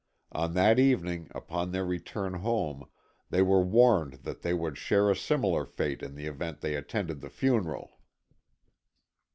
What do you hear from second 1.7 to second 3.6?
return home, they